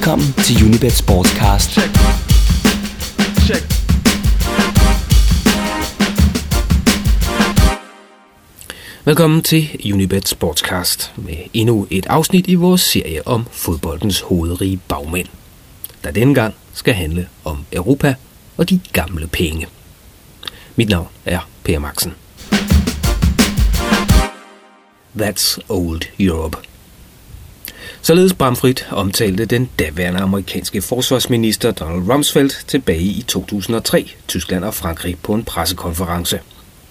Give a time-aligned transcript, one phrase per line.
[0.00, 1.70] Velkommen til Unibet Sportscast.
[1.70, 1.90] Check.
[3.46, 3.64] Check.
[9.04, 15.28] Velkommen til Unibet Sportscast med endnu et afsnit i vores serie om fodboldens hovedrige bagmænd,
[16.04, 18.14] der denne gang skal handle om Europa
[18.56, 19.66] og de gamle penge.
[20.76, 22.14] Mit navn er Per Maxen.
[25.16, 26.69] That's Old Europe.
[28.02, 35.16] Således bramfrit omtalte den daværende amerikanske forsvarsminister Donald Rumsfeld tilbage i 2003 Tyskland og Frankrig
[35.22, 36.40] på en pressekonference.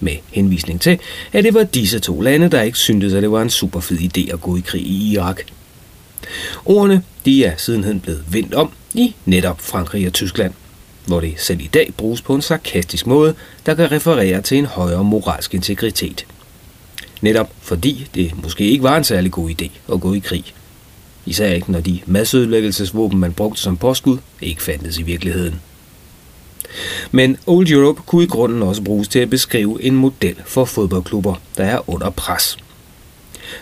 [0.00, 0.98] Med henvisning til,
[1.32, 3.98] at det var disse to lande, der ikke syntes, at det var en super fed
[3.98, 5.40] idé at gå i krig i Irak.
[6.64, 10.52] Ordene de er sidenhen blevet vendt om i netop Frankrig og Tyskland,
[11.06, 13.34] hvor det selv i dag bruges på en sarkastisk måde,
[13.66, 16.26] der kan referere til en højere moralsk integritet.
[17.20, 20.54] Netop fordi det måske ikke var en særlig god idé at gå i krig.
[21.30, 25.60] Især ikke, når de masseødelæggelsesvåben, man brugte som påskud, ikke fandtes i virkeligheden.
[27.10, 31.34] Men Old Europe kunne i grunden også bruges til at beskrive en model for fodboldklubber,
[31.56, 32.58] der er under pres.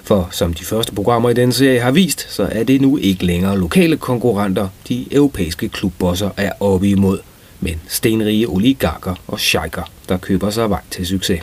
[0.02, 3.26] For som de første programmer i denne serie har vist, så er det nu ikke
[3.26, 7.18] længere lokale konkurrenter, de europæiske klubbosser er oppe imod,
[7.60, 11.40] men stenrige oligarker og sheiker, der køber sig vej til succes.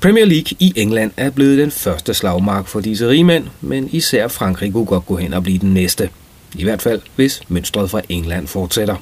[0.00, 4.72] Premier League i England er blevet den første slagmark for disse rigmænd, men især Frankrig
[4.72, 6.10] kunne godt gå hen og blive den næste.
[6.54, 8.96] I hvert fald, hvis mønstret fra England fortsætter.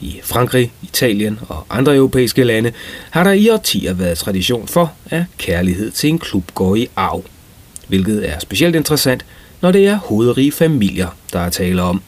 [0.00, 2.72] I Frankrig, Italien og andre europæiske lande
[3.10, 7.24] har der i årtier været tradition for, at kærlighed til en klub går i arv.
[7.88, 9.24] Hvilket er specielt interessant,
[9.60, 12.02] når det er hovedrige familier, der er tale om.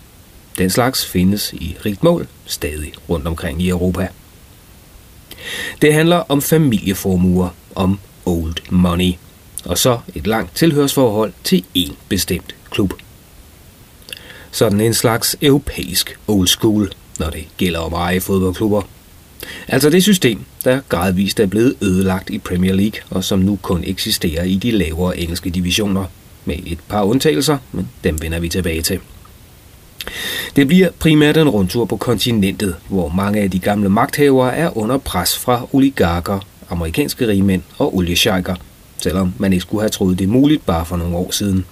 [0.59, 4.09] Den slags findes i rigt mål stadig rundt omkring i Europa.
[5.83, 9.12] Det handler om familieformuer, om old money,
[9.64, 12.92] og så et langt tilhørsforhold til en bestemt klub.
[14.50, 18.83] Sådan en slags europæisk old school, når det gælder om eje fodboldklubber.
[19.68, 23.84] Altså det system, der gradvist er blevet ødelagt i Premier League, og som nu kun
[23.86, 26.05] eksisterer i de lavere engelske divisioner,
[26.45, 29.01] med et par undtagelser, men dem vender vi tilbage til.
[30.56, 34.98] Det bliver primært en rundtur på kontinentet, hvor mange af de gamle magthavere er under
[34.98, 36.39] pres fra oligarker,
[36.70, 38.55] amerikanske rigmænd og oliesjejker,
[38.98, 41.64] selvom man ikke skulle have troet det muligt bare for nogle år siden.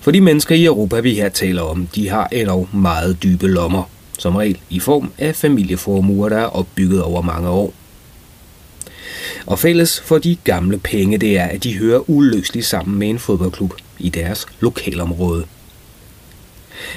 [0.00, 3.82] For de mennesker i Europa, vi her taler om, de har endnu meget dybe lommer,
[4.18, 7.74] som regel i form af familieformuer, der er opbygget over mange år.
[9.46, 13.18] Og fælles for de gamle penge, det er, at de hører uløseligt sammen med en
[13.18, 15.44] fodboldklub i deres lokalområde.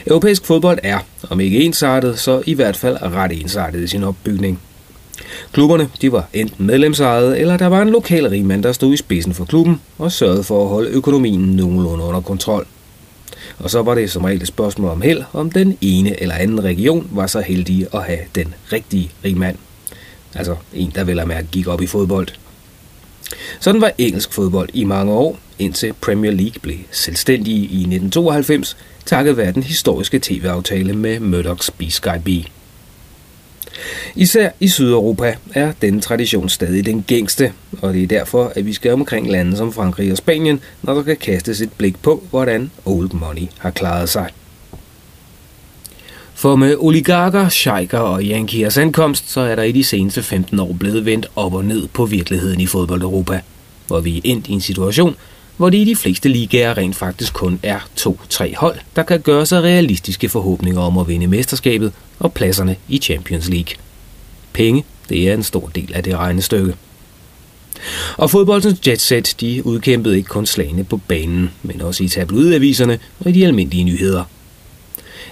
[0.07, 0.99] Europæisk fodbold er,
[1.29, 4.59] om ikke ensartet, så i hvert fald ret ensartet i sin opbygning.
[5.51, 9.33] Klubberne de var enten medlemsejede, eller der var en lokal rigmand, der stod i spidsen
[9.33, 12.67] for klubben og sørgede for at holde økonomien nogenlunde under kontrol.
[13.59, 16.63] Og så var det som regel et spørgsmål om held, om den ene eller anden
[16.63, 19.57] region var så heldig at have den rigtige rigmand.
[20.35, 22.27] Altså en, der vel at mærke gik op i fodbold.
[23.59, 29.37] Sådan var engelsk fodbold i mange år, indtil Premier League blev selvstændig i 1992, takket
[29.37, 32.29] være den historiske tv-aftale med Murdoch's B-Sky B.
[34.15, 38.73] Især i Sydeuropa er denne tradition stadig den gængste, og det er derfor, at vi
[38.73, 42.71] skal omkring lande som Frankrig og Spanien, når der kan kastes et blik på, hvordan
[42.85, 44.29] old money har klaret sig.
[46.33, 50.75] For med oligarker, sheiker og yankiers ankomst, så er der i de seneste 15 år
[50.79, 53.41] blevet vendt op og ned på virkeligheden i fodbold Europa,
[53.87, 55.15] hvor vi er endt i en situation,
[55.57, 59.45] hvor det i de fleste ligaer rent faktisk kun er to-tre hold, der kan gøre
[59.45, 63.75] sig realistiske forhåbninger om at vinde mesterskabet og pladserne i Champions League.
[64.53, 66.75] Penge, det er en stor del af det regnestykke.
[68.17, 73.29] Og fodboldens jetset, de udkæmpede ikke kun slagene på banen, men også i tabloidaviserne og
[73.29, 74.23] i de almindelige nyheder.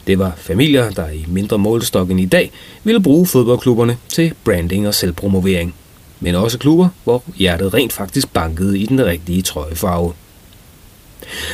[0.07, 2.51] Det var familier, der i mindre målestok end i dag
[2.83, 5.75] ville bruge fodboldklubberne til branding og selvpromovering–
[6.19, 10.13] men også klubber, hvor hjertet rent faktisk bankede i den rigtige trøjefarve.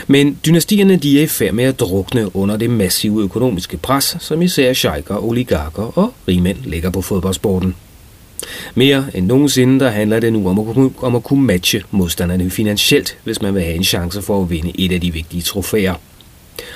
[0.08, 4.42] Men dynastierne de er i færd med at drukne under det massive økonomiske pres, som
[4.42, 7.76] især sheiker, oligarker og rigmænd lægger på fodboldsporten.
[8.76, 12.50] Mere end nogensinde, der handler det nu om at, kunne, om at kunne matche modstanderne
[12.50, 15.96] finansielt, hvis man vil have en chance for at vinde et af de vigtige trofæer–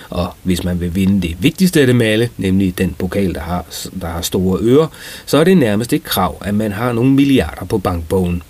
[0.10, 3.66] og hvis man vil vinde det vigtigste af dem alle, nemlig den pokal, der har,
[4.02, 4.88] der har store ører,
[5.26, 8.42] så er det nærmest et krav, at man har nogle milliarder på bankbogen.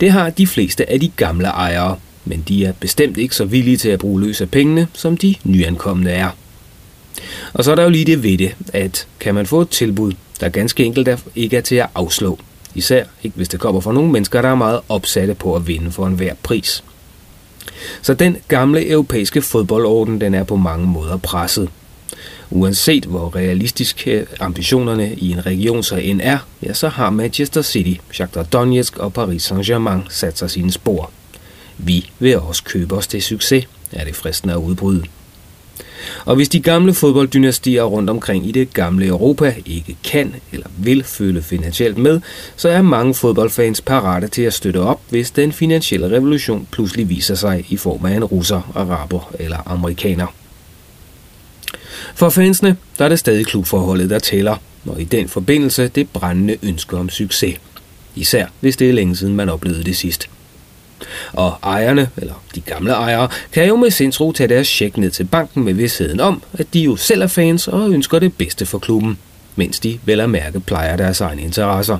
[0.00, 3.76] Det har de fleste af de gamle ejere, men de er bestemt ikke så villige
[3.76, 6.30] til at bruge løs af pengene, som de nyankomne er.
[7.52, 10.12] Og så er der jo lige det ved det, at kan man få et tilbud,
[10.40, 12.38] der ganske enkelt ikke er til at afslå,
[12.74, 15.92] især ikke hvis det kommer fra nogle mennesker, der er meget opsatte på at vinde
[15.92, 16.84] for enhver pris–
[18.02, 21.68] så den gamle europæiske fodboldorden, den er på mange måder presset.
[22.50, 27.62] Uanset hvor realistiske øh, ambitionerne i en region så end er, ja, så har Manchester
[27.62, 31.10] City, Shakhtar Donetsk og Paris Saint-Germain sat sig sine spor.
[31.78, 35.02] Vi vil også købe os til succes, er det fristende at udbryde.
[36.24, 41.04] Og hvis de gamle fodbolddynastier rundt omkring i det gamle Europa ikke kan eller vil
[41.04, 42.20] føle finansielt med,
[42.56, 47.34] så er mange fodboldfans parate til at støtte op, hvis den finansielle revolution pludselig viser
[47.34, 50.26] sig i form af en russer, araber eller amerikaner.
[52.14, 54.56] For fansene der er det stadig klubforholdet, der tæller,
[54.86, 57.56] og i den forbindelse det brændende ønske om succes.
[58.14, 60.28] Især hvis det er længe siden man oplevede det sidst.
[61.32, 65.24] Og ejerne, eller de gamle ejere, kan jo med sindsro tage deres check ned til
[65.24, 68.78] banken med vidsheden om, at de jo selv er fans og ønsker det bedste for
[68.78, 69.18] klubben,
[69.56, 71.98] mens de vel at mærke plejer deres egne interesser.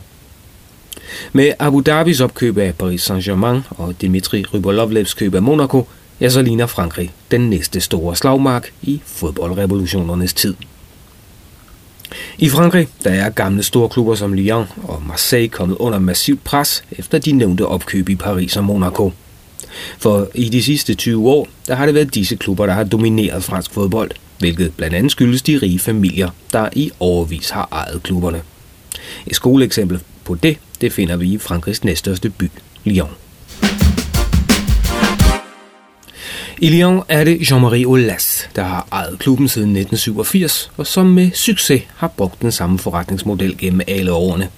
[1.32, 5.88] Med Abu Dhabis opkøb af Paris Saint-Germain og Dimitri Rybolovlevs køb af Monaco,
[6.20, 10.54] ja, så ligner Frankrig den næste store slagmark i fodboldrevolutionernes tid.
[12.38, 17.18] I Frankrig der er gamle storklubber som Lyon og Marseille kommet under massivt pres efter
[17.18, 19.12] de nævnte opkøb i Paris og Monaco.
[19.98, 23.44] For i de sidste 20 år, der har det været disse klubber, der har domineret
[23.44, 28.42] fransk fodbold, hvilket blandt andet skyldes de rige familier, der i overvis har ejet klubberne.
[29.26, 32.50] Et skoleeksempel på det, det finder vi i Frankrigs næststørste by,
[32.84, 33.25] Lyon.
[36.58, 41.30] I Lyon er det Jean-Marie Olas, der har ejet klubben siden 1987, og som med
[41.34, 44.48] succes har brugt den samme forretningsmodel gennem alle årene.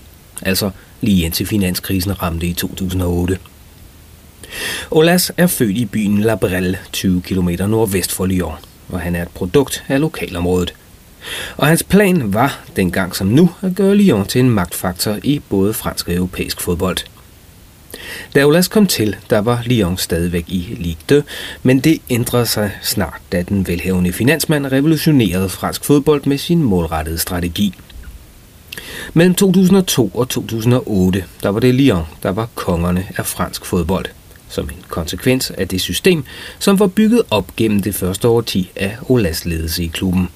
[0.43, 3.39] Altså lige indtil finanskrisen ramte i 2008.
[4.91, 8.55] Olas er født i byen La Brelle, 20 km nordvest for Lyon,
[8.89, 10.75] og han er et produkt af lokalområdet.
[11.57, 15.75] Og hans plan var, dengang som nu, at gøre Lyon til en magtfaktor i både
[15.75, 16.99] fransk og europæisk fodbold–
[18.35, 21.29] da Olas kom til, der var Lyon stadigvæk i Ligue 2,
[21.63, 27.19] men det ændrede sig snart, da den velhævende finansmand revolutionerede fransk fodbold med sin målrettede
[27.19, 27.75] strategi.
[29.15, 34.07] Mellem 2002 og 2008, der var det Lyon, der var kongerne af fransk fodbold,
[34.49, 36.25] som en konsekvens af det system,
[36.59, 40.29] som var bygget op gennem det første årti af Olas ledelse i klubben.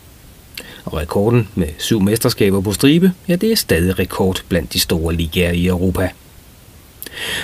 [0.85, 5.15] Og rekorden med syv mesterskaber på stribe, ja det er stadig rekord blandt de store
[5.15, 6.11] ligaer i Europa.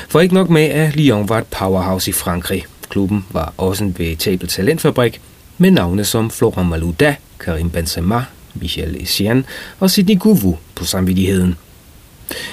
[0.09, 2.65] For ikke nok med, at Lyon var et powerhouse i Frankrig.
[2.88, 5.20] Klubben var også en veritabel talentfabrik
[5.59, 8.25] med navne som Florent Malouda, Karim Benzema,
[8.55, 9.44] Michel Essien
[9.81, 11.56] og Sidney Gouvou på samvittigheden.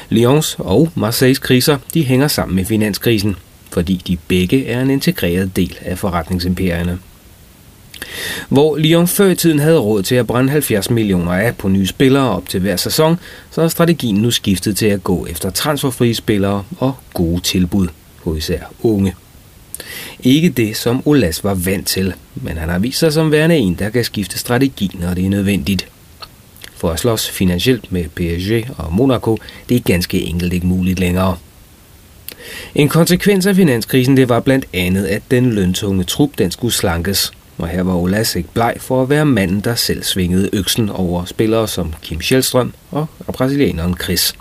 [0.10, 3.36] Lyons og Marseilles kriser de hænger sammen med finanskrisen,
[3.72, 7.00] fordi de begge er en integreret del af forretningsimperierne.
[8.50, 11.88] Hvor Lyon før i tiden havde råd til at brænde 70 millioner af på nye
[11.88, 13.20] spillere op til hver sæson,
[13.52, 17.88] så er strategien nu skiftet til at gå efter transferfrie spillere og gode tilbud
[18.24, 19.16] på især unge.
[20.24, 23.74] Ikke det, som Olas var vant til, men han har vist sig som værende en,
[23.74, 25.88] der kan skifte strategi, når det er nødvendigt.
[26.76, 29.38] For at slås finansielt med PSG og Monaco,
[29.70, 31.38] det er ganske enkelt ikke muligt længere.
[32.76, 37.32] En konsekvens af finanskrisen det var blandt andet, at den løntunge trup den skulle slankes–
[37.58, 41.26] og her var Olas ikke bleg for at være manden, der selv svingede øksen over
[41.26, 44.34] spillere som Kim Sjælstrøm og brasilianeren Chris.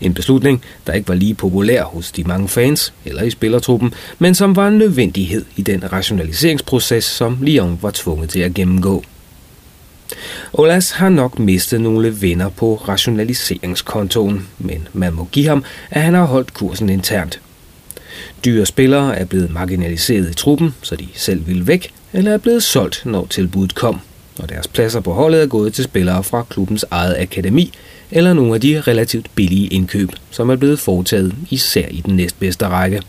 [0.00, 4.34] En beslutning, der ikke var lige populær hos de mange fans eller i spillertruppen, men
[4.34, 9.04] som var en nødvendighed i den rationaliseringsproces, som Lyon var tvunget til at gennemgå.
[10.52, 16.14] Olas har nok mistet nogle venner på rationaliseringskontoen, men man må give ham, at han
[16.14, 17.40] har holdt kursen internt.
[18.44, 22.62] Dyre spillere er blevet marginaliseret i truppen, så de selv ville væk, eller er blevet
[22.62, 24.00] solgt, når tilbuddet kom,
[24.38, 27.72] og deres pladser på holdet er gået til spillere fra klubbens eget akademi,
[28.10, 32.68] eller nogle af de relativt billige indkøb, som er blevet foretaget især i den næstbedste
[32.68, 33.02] række.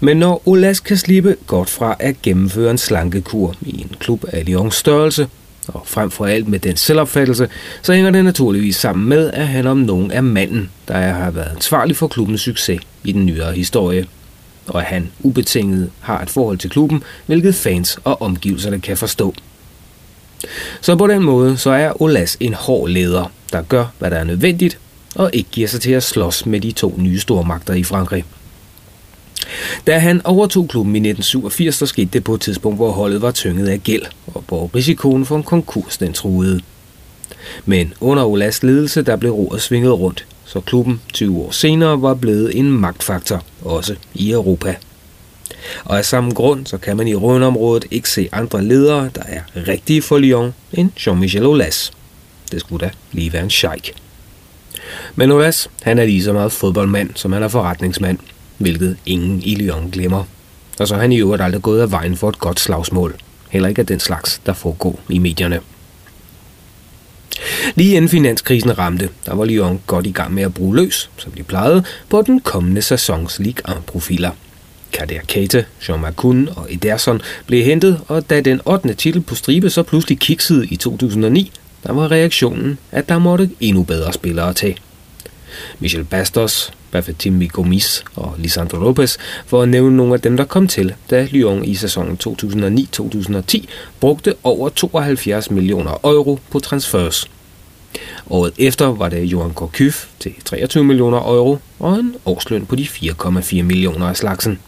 [0.00, 4.46] Men når Olas kan slippe godt fra at gennemføre en slankekur i en klub af
[4.46, 5.26] Lyons størrelse,
[5.68, 7.48] og frem for alt med den selvopfattelse,
[7.82, 11.52] så hænger det naturligvis sammen med, at han om nogen er manden, der har været
[11.54, 14.06] ansvarlig for klubbens succes i den nyere historie
[14.68, 19.34] og at han ubetinget har et forhold til klubben, hvilket fans og omgivelserne kan forstå.
[20.80, 24.24] Så på den måde så er Olas en hård leder, der gør, hvad der er
[24.24, 24.78] nødvendigt,
[25.14, 28.24] og ikke giver sig til at slås med de to nye stormagter i Frankrig.
[29.86, 33.30] Da han overtog klubben i 1987, så skete det på et tidspunkt, hvor holdet var
[33.30, 36.60] tynget af gæld, og hvor risikoen for en konkurs den truede.
[37.66, 42.14] Men under Olas ledelse, der blev roret svinget rundt, så klubben 20 år senere var
[42.14, 44.76] blevet en magtfaktor, også i Europa.
[45.84, 49.40] Og af samme grund, så kan man i Rhône-området ikke se andre ledere, der er
[49.68, 51.92] rigtige for Lyon, end Jean-Michel Aulas.
[52.52, 53.92] Det skulle da lige være en sheik.
[55.16, 58.18] Men Aulas, han er lige så meget fodboldmand, som han er forretningsmand,
[58.58, 60.24] hvilket ingen i Lyon glemmer.
[60.78, 63.14] og så er han i øvrigt aldrig gået af vejen for et godt slagsmål.
[63.50, 65.60] Heller ikke af den slags, der foregår i medierne.
[67.74, 71.32] Lige inden finanskrisen ramte, der var Lyon godt i gang med at bruge løs, som
[71.32, 74.30] de plejede, på den kommende sæsons Ligue 1-profiler.
[74.92, 78.94] Kader Kate, Jean Macun og Ederson blev hentet, og da den 8.
[78.94, 81.52] titel på stribe så pludselig kiksede i 2009,
[81.86, 84.78] der var reaktionen, at der måtte endnu bedre spillere til.
[85.78, 90.68] Michel Bastos, Bafetim Gomis og Lisandro Lopez, for at nævne nogle af dem, der kom
[90.68, 93.64] til, da Lyon i sæsonen 2009-2010
[94.00, 97.30] brugte over 72 millioner euro på transfers.
[98.30, 102.84] Året efter var det Johan Korkyf til 23 millioner euro og en årsløn på de
[102.84, 104.58] 4,4 millioner af slagsen.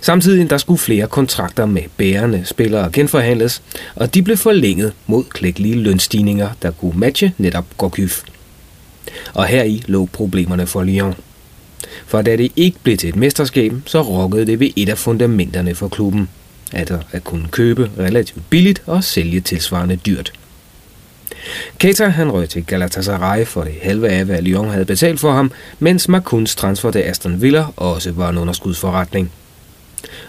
[0.00, 3.62] Samtidig der skulle flere kontrakter med bærende spillere genforhandles,
[3.94, 8.22] og de blev forlænget mod klækkelige lønstigninger, der kunne matche netop Gorkyf.
[9.34, 11.14] Og her i lå problemerne for Lyon.
[12.06, 15.74] For da det ikke blev til et mesterskab, så rokkede det ved et af fundamenterne
[15.74, 16.28] for klubben.
[16.72, 20.32] Altså at kunne købe relativt billigt og sælge tilsvarende dyrt.
[21.78, 25.52] Keita han røg til Galatasaray for det halve af, hvad Lyon havde betalt for ham,
[25.78, 29.32] mens Makuns transfer til Aston Villa også var en underskudsforretning.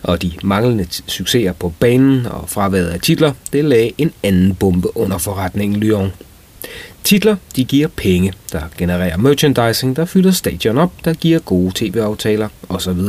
[0.03, 4.97] Og de manglende succeser på banen og fraværet af titler, det lagde en anden bombe
[4.97, 6.11] under forretningen Lyon.
[7.03, 12.47] Titler, de giver penge, der genererer merchandising, der fylder stadion op, der giver gode tv-aftaler
[12.69, 12.99] osv.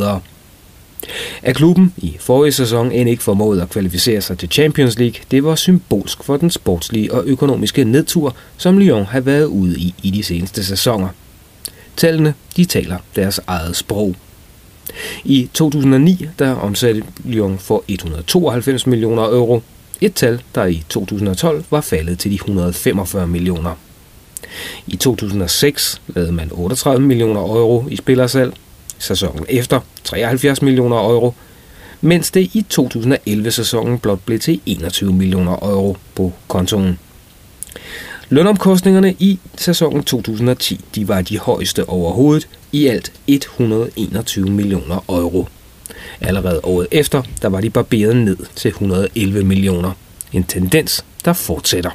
[1.43, 5.45] At klubben i forrige sæson end ikke formåede at kvalificere sig til Champions League, det
[5.45, 10.11] var symbolsk for den sportslige og økonomiske nedtur, som Lyon har været ude i i
[10.11, 11.09] de seneste sæsoner.
[11.97, 14.15] Tallene, de taler deres eget sprog.
[15.25, 19.63] I 2009 der omsatte Lyon for 192 millioner euro,
[20.01, 23.75] et tal, der i 2012 var faldet til de 145 millioner.
[24.87, 28.55] I 2006 lavede man 38 millioner euro i spillersalg,
[28.99, 31.35] sæsonen efter 73 millioner euro,
[32.01, 36.99] mens det i 2011-sæsonen blot blev til 21 millioner euro på kontoen.
[38.29, 45.49] Lønomkostningerne i sæsonen 2010 de var de højeste overhovedet, i alt 121 millioner euro.
[46.21, 49.93] Allerede året efter, der var de barberet ned til 111 millioner.
[50.33, 51.91] En tendens, der fortsætter.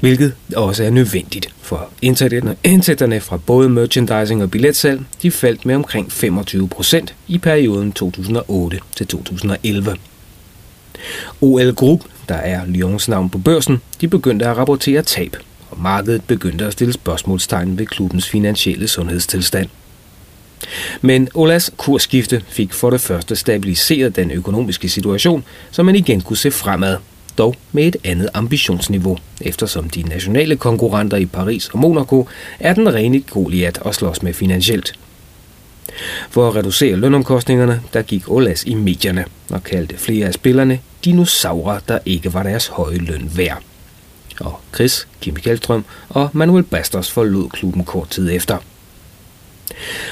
[0.00, 1.88] Hvilket også er nødvendigt, for
[2.62, 8.78] indtægterne fra både merchandising og billetsalg, de faldt med omkring 25 procent i perioden 2008
[8.96, 9.96] til 2011.
[11.40, 15.36] OL Group, der er Lyons navn på børsen, de begyndte at rapportere tab,
[15.70, 19.68] og markedet begyndte at stille spørgsmålstegn ved klubbens finansielle sundhedstilstand.
[21.00, 26.36] Men Olas kursskifte fik for det første stabiliseret den økonomiske situation, så man igen kunne
[26.36, 26.96] se fremad,
[27.38, 32.28] dog med et andet ambitionsniveau, eftersom de nationale konkurrenter i Paris og Monaco
[32.60, 34.94] er den rene Goliat at slås med finansielt.
[36.30, 41.78] For at reducere lønomkostningerne, der gik Olas i medierne og kaldte flere af spillerne dinosaurer,
[41.88, 43.62] der ikke var deres høje løn værd.
[44.40, 48.56] Og Chris, Kim Kjeldstrøm og Manuel Bastos forlod klubben kort tid efter–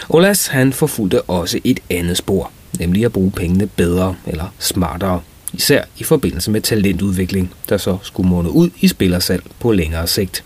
[0.09, 5.21] Olas han forfulgte også et andet spor, nemlig at bruge pengene bedre eller smartere,
[5.53, 10.45] især i forbindelse med talentudvikling, der så skulle måne ud i spillersalg på længere sigt.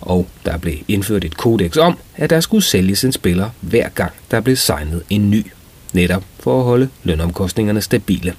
[0.00, 4.12] Og der blev indført et kodex om, at der skulle sælges en spiller hver gang,
[4.30, 5.46] der blev signet en ny,
[5.92, 8.34] netop for at holde lønomkostningerne stabile.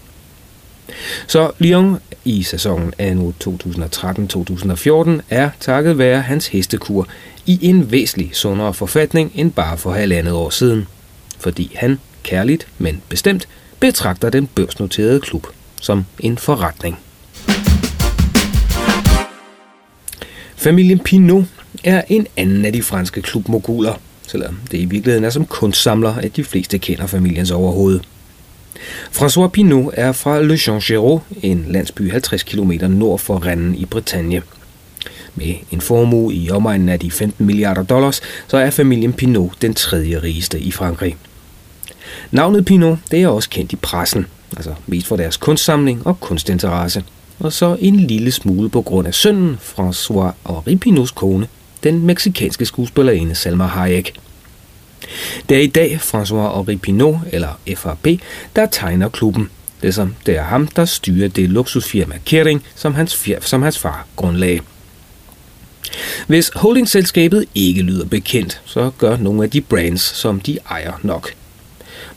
[1.28, 7.08] Så Lyon i sæsonen anno 2013-2014 er takket være hans hestekur
[7.46, 10.88] i en væsentlig sundere forfatning end bare for halvandet år siden.
[11.40, 13.48] Fordi han, kærligt, men bestemt,
[13.80, 15.48] betragter den børsnoterede klub
[15.82, 16.98] som en forretning.
[20.56, 21.44] Familien Pinot
[21.84, 23.94] er en anden af de franske klubmoguler,
[24.28, 28.00] selvom det i virkeligheden er som kunstsamler, at de fleste kender familiens overhoved.
[29.12, 34.42] François Pinot er fra Le Changero, en landsby 50 km nord for Rennes i Bretagne.
[35.36, 39.74] Med en formue i omegnen af de 15 milliarder dollars, så er familien Pinot den
[39.74, 41.18] tredje rigeste i Frankrig.
[42.32, 44.26] Navnet Pinot det er også kendt i pressen,
[44.58, 47.04] altså mest for deres kunstsamling og kunstinteresse,
[47.40, 51.48] og så en lille smule på grund af sønnen François Henri Pinots kone,
[51.84, 54.14] den meksikanske skuespillerinde Salma Hayek.
[55.50, 58.08] Det er i dag François Henri Pinot, eller FRP,
[58.56, 59.50] der tegner klubben,
[59.82, 64.60] ligesom det er ham, der styrer det luksusfirma Kering, som hans, som hans far grundlagde.
[66.28, 71.34] Hvis holdingselskabet ikke lyder bekendt, så gør nogle af de brands, som de ejer nok.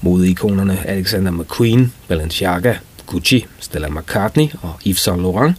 [0.01, 2.75] Modeikonerne Alexander McQueen, Balenciaga,
[3.07, 5.57] Gucci, Stella McCartney og Yves Saint Laurent,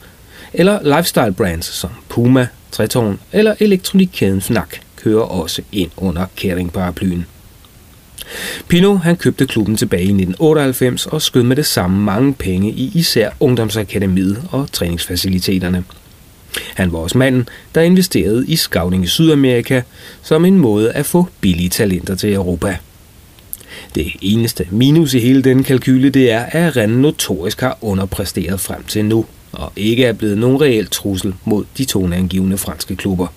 [0.54, 4.68] eller lifestyle brands som Puma, Treton eller elektronikkæden Fnac
[5.04, 7.26] kører også ind under Kering-paraplyen.
[8.68, 12.92] Pinot han købte klubben tilbage i 1998 og skød med det samme mange penge i
[12.94, 15.84] især ungdomsakademiet og træningsfaciliteterne.
[16.76, 19.82] Han var også manden, der investerede i scouting i Sydamerika
[20.24, 22.78] som en måde at få billige talenter til Europa.
[23.96, 28.84] Det eneste minus i hele denne kalkyle, det er, at Rennes notorisk har underpræsteret frem
[28.84, 33.28] til nu, og ikke er blevet nogen reel trussel mod de toneangivende franske klubber.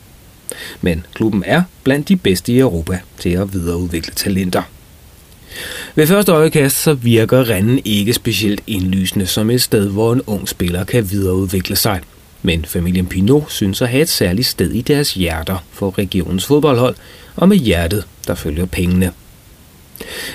[0.81, 4.63] Men klubben er blandt de bedste i Europa til at videreudvikle talenter.
[5.95, 10.49] Ved første øjekast så virker Rennes ikke specielt indlysende som et sted, hvor en ung
[10.49, 12.01] spiller kan videreudvikle sig.
[12.43, 16.95] Men familien Pinot synes at have et særligt sted i deres hjerter for regionens fodboldhold,
[17.37, 19.13] og med hjertet, der følger pengene.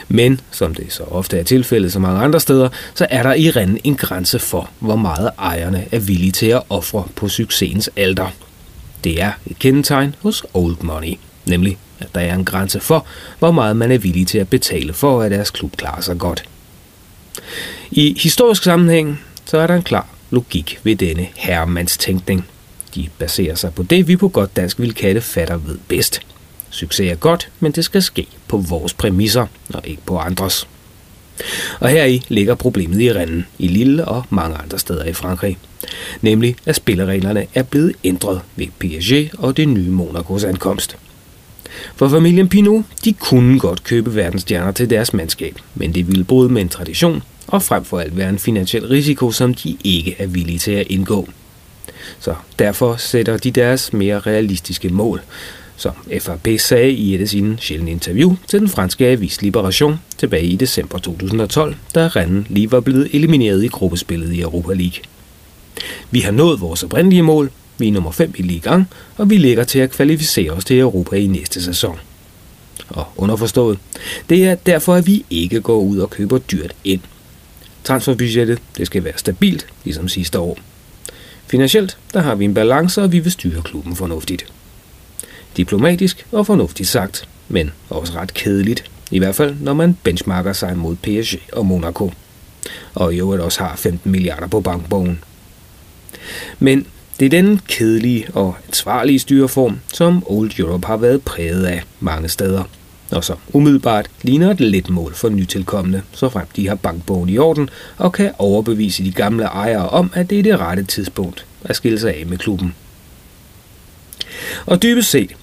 [0.08, 3.50] Men, som det så ofte er tilfældet så mange andre steder, så er der i
[3.50, 8.32] Rennes en grænse for, hvor meget ejerne er villige til at ofre på succesens alder.
[9.06, 11.14] Det er et kendetegn hos Old Money,
[11.46, 13.06] nemlig at der er en grænse for,
[13.40, 16.44] hvor meget man er villig til at betale for, at deres klub klarer sig godt.
[17.92, 22.46] I historisk sammenhæng, så er der en klar logik ved denne herremandstænkning.
[22.96, 26.22] De baserer sig på det, vi på godt dansk vil kalde fatter ved bedst.
[26.70, 30.68] Succes er godt, men det skal ske på vores præmisser og ikke på andres.
[31.80, 35.58] Og heri ligger problemet i Rennes, i Lille og mange andre steder i Frankrig.
[36.22, 40.98] Nemlig, at spillereglerne er blevet ændret ved PSG og det nye Monacos ankomst.
[41.96, 46.50] For familien Pinot, de kunne godt købe verdensstjerner til deres mandskab, men det ville bryde
[46.50, 50.28] med en tradition, og frem for alt være en finansiel risiko, som de ikke er
[50.28, 51.30] villige til at indgå.
[52.20, 55.22] Så derfor sætter de deres mere realistiske mål,
[55.78, 60.46] som FRP sagde i et af sine sjældne interview til den franske avis Liberation tilbage
[60.46, 65.04] i december 2012, da Rennes lige var blevet elimineret i gruppespillet i Europa League.
[66.12, 69.64] Vi har nået vores oprindelige mål, vi er nummer 5 i ligaen, og vi ligger
[69.64, 72.00] til at kvalificere os til Europa i næste sæson.
[72.90, 73.80] Og underforstået,
[74.30, 77.02] det er derfor, at vi ikke går ud og køber dyrt ind.
[77.84, 80.58] Transferbudgettet det skal være stabilt, ligesom sidste år.
[81.48, 84.46] Finansielt, der har vi en balance, og vi vil styre klubben fornuftigt.
[85.58, 88.92] Diplomatisk og fornuftigt sagt, men også ret kedeligt.
[89.12, 92.12] I hvert fald, når man benchmarker sig mod PSG og Monaco.
[92.94, 95.20] Og i øvrigt også har 15 milliarder på bankbogen.
[96.60, 96.88] Men
[97.20, 102.30] det er den kedelige og ansvarlige styreform, som Old Europe har været præget af mange
[102.30, 102.64] steder.
[103.12, 107.38] Og så umiddelbart ligner et let mål for nytilkommende, så frem de har bankbogen i
[107.38, 111.76] orden og kan overbevise de gamle ejere om, at det er det rette tidspunkt at
[111.76, 112.76] skille sig af med klubben.
[114.66, 115.36] Og dybest set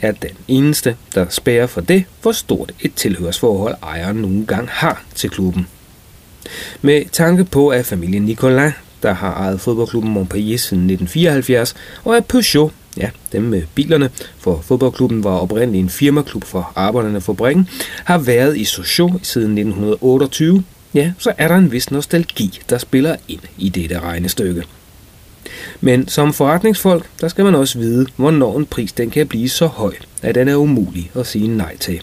[0.00, 5.04] er den eneste, der spærer for det, hvor stort et tilhørsforhold ejeren nogle gange har
[5.14, 5.66] til klubben.
[6.82, 12.26] Med tanke på, at familien Nicolas, der har ejet fodboldklubben Montpellier siden 1974, og at
[12.26, 17.68] Peugeot, ja, dem med bilerne, for fodboldklubben var oprindeligt en firmaklub for arbejderne for Bringen,
[18.04, 23.16] har været i Sochaux siden 1928, ja, så er der en vis nostalgi, der spiller
[23.28, 24.64] ind i dette regnestykke.
[25.80, 29.66] Men som forretningsfolk, der skal man også vide, hvornår en pris den kan blive så
[29.66, 32.02] høj, at den er umulig at sige nej til.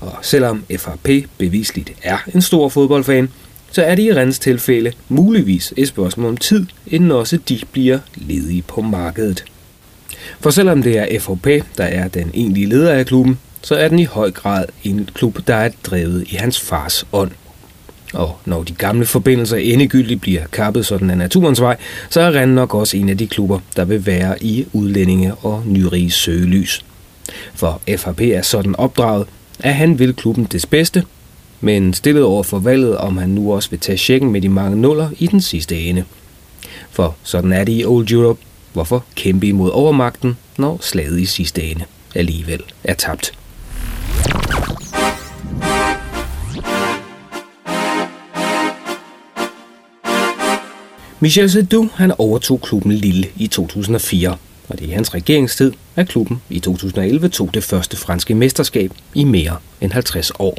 [0.00, 3.28] Og selvom FRP bevisligt er en stor fodboldfan,
[3.70, 7.98] så er det i Rens tilfælde muligvis et spørgsmål om tid, inden også de bliver
[8.14, 9.44] ledige på markedet.
[10.40, 11.46] For selvom det er FHP,
[11.78, 15.38] der er den egentlige leder af klubben, så er den i høj grad en klub,
[15.46, 17.30] der er drevet i hans fars ånd.
[18.12, 21.76] Og når de gamle forbindelser endegyldigt bliver kappet sådan af naturens vej,
[22.10, 25.62] så er Rennes nok også en af de klubber, der vil være i udlændinge og
[25.66, 26.84] nyrige søgelys.
[27.54, 29.26] For FHP er sådan opdraget,
[29.60, 31.04] at han vil klubben det bedste,
[31.60, 34.76] men stillet over for valget, om han nu også vil tage checken med de mange
[34.76, 36.04] nuller i den sidste ende.
[36.90, 38.40] For sådan er det i Old Europe.
[38.72, 43.32] Hvorfor kæmpe imod overmagten, når slaget i sidste ende alligevel er tabt?
[51.22, 54.36] Michel Sedou han overtog klubben Lille i 2004,
[54.68, 58.92] og det er i hans regeringstid, at klubben i 2011 tog det første franske mesterskab
[59.14, 60.58] i mere end 50 år.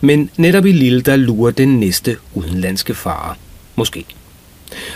[0.00, 3.34] Men netop i Lille, der lurer den næste udenlandske fare.
[3.76, 4.04] Måske.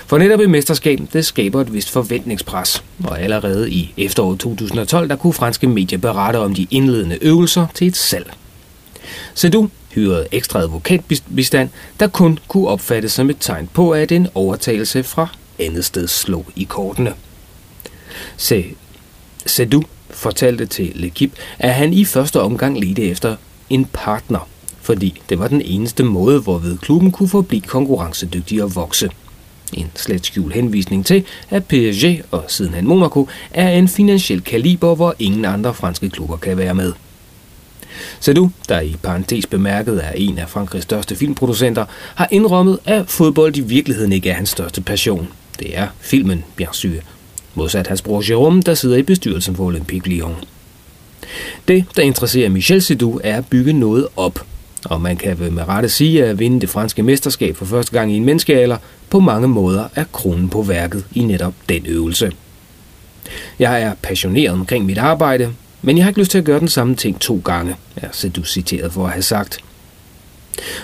[0.06, 5.16] For netop et mesterskab, det skaber et vist forventningspres, og allerede i efteråret 2012, der
[5.16, 8.32] kunne franske medier berette om de indledende øvelser til et salg.
[9.34, 11.68] Sedou hyrede ekstra advokatbistand,
[12.00, 15.28] der kun kunne opfattes som et tegn på, at en overtagelse fra
[15.58, 17.12] andet sted slog i kortene.
[18.36, 18.64] Se,
[19.46, 23.36] Sedou fortalte til L'Equipe, at han i første omgang ledte efter
[23.70, 24.48] en partner,
[24.80, 29.10] fordi det var den eneste måde, hvorved klubben kunne forblive konkurrencedygtig og vokse.
[29.72, 35.14] En slet skjult henvisning til, at PSG og sidenhen Monaco er en finansiel kaliber, hvor
[35.18, 36.92] ingen andre franske klubber kan være med.
[38.20, 43.56] Sadu, der i parentes bemærket er en af Frankrigs største filmproducenter, har indrømmet, at fodbold
[43.56, 45.28] i virkeligheden ikke er hans største passion.
[45.58, 47.00] Det er filmen, bien sûr.
[47.54, 50.34] Modsat hans bror Jérôme, der sidder i bestyrelsen for Olympique Lyon.
[51.68, 54.46] Det, der interesserer Michel Sidou, er at bygge noget op.
[54.84, 58.12] Og man kan vel med rette sige, at vinde det franske mesterskab for første gang
[58.12, 58.76] i en menneskealder
[59.10, 62.32] på mange måder er kronen på værket i netop den øvelse.
[63.58, 66.68] Jeg er passioneret omkring mit arbejde, men jeg har ikke lyst til at gøre den
[66.68, 69.60] samme ting to gange, er Sedu citeret for at have sagt.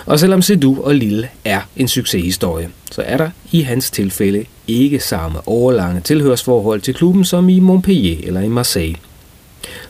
[0.05, 4.99] Og selvom Sedou og Lille er en succeshistorie, så er der i hans tilfælde ikke
[4.99, 8.95] samme overlange tilhørsforhold til klubben som i Montpellier eller i Marseille.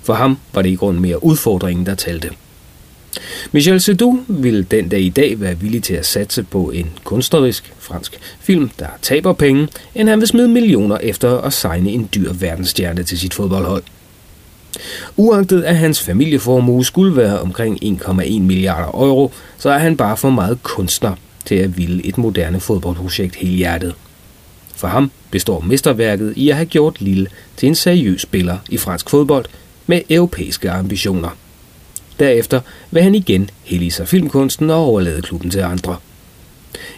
[0.01, 2.29] For ham var det i grund mere udfordringen, der talte.
[3.51, 7.73] Michel Sedou ville den dag i dag være villig til at satse på en kunstnerisk
[7.79, 12.33] fransk film, der taber penge, end han vil smide millioner efter at signe en dyr
[12.33, 13.83] verdensstjerne til sit fodboldhold.
[15.17, 20.29] Uagtet at hans familieformue skulle være omkring 1,1 milliarder euro, så er han bare for
[20.29, 23.95] meget kunstner til at ville et moderne fodboldprojekt helhjertet.
[24.75, 29.09] For ham består mesterværket i at have gjort Lille til en seriøs spiller i fransk
[29.09, 29.45] fodbold
[29.88, 31.29] med europæiske ambitioner.
[32.19, 35.95] Derefter vil han igen hælde sig filmkunsten og overlade klubben til andre.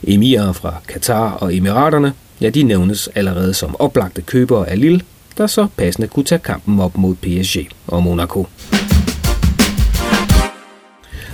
[0.03, 5.01] Emirer fra Katar og Emiraterne, ja de nævnes allerede som oplagte købere af Lille,
[5.37, 8.47] der så passende kunne tage kampen op mod PSG og Monaco.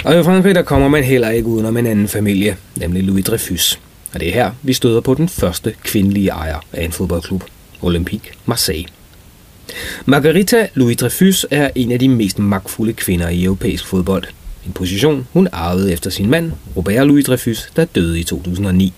[0.05, 3.79] Og i Frankrig der kommer man heller ikke udenom en anden familie, nemlig Louis Dreyfus.
[4.13, 7.43] Og det er her, vi støder på den første kvindelige ejer af en fodboldklub,
[7.81, 8.87] Olympique Marseille.
[10.05, 14.23] Margarita Louis Dreyfus er en af de mest magtfulde kvinder i europæisk fodbold.
[14.65, 18.93] En position, hun arvede efter sin mand, Robert Louis Dreyfus, der døde i 2009.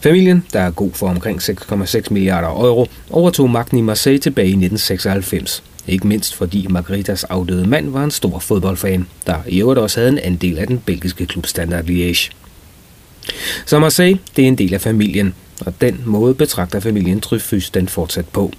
[0.00, 4.50] Familien, der er god for omkring 6,6 milliarder euro, overtog magten i Marseille tilbage i
[4.50, 5.62] 1996.
[5.86, 10.12] Ikke mindst fordi Margaritas afdøde mand var en stor fodboldfan, der i øvrigt også havde
[10.12, 12.30] en andel af den belgiske klub Standard Liège.
[13.66, 15.34] Så Marseille, det er en del af familien,
[15.66, 18.52] og den måde betragter familien Tryfys den fortsat på.